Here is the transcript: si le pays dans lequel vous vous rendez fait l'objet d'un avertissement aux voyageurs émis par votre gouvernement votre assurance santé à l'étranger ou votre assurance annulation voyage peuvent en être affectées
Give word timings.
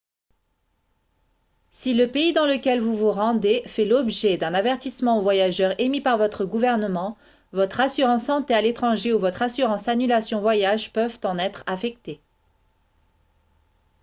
si 1.69 1.93
le 1.93 2.09
pays 2.09 2.33
dans 2.33 2.47
lequel 2.47 2.81
vous 2.81 2.97
vous 2.97 3.11
rendez 3.11 3.61
fait 3.67 3.85
l'objet 3.85 4.35
d'un 4.35 4.55
avertissement 4.55 5.19
aux 5.19 5.21
voyageurs 5.21 5.75
émis 5.79 6.01
par 6.01 6.17
votre 6.17 6.43
gouvernement 6.43 7.19
votre 7.53 7.81
assurance 7.81 8.23
santé 8.23 8.55
à 8.55 8.63
l'étranger 8.63 9.13
ou 9.13 9.19
votre 9.19 9.43
assurance 9.43 9.87
annulation 9.89 10.41
voyage 10.41 10.91
peuvent 10.91 11.19
en 11.23 11.37
être 11.37 11.63
affectées 11.67 12.19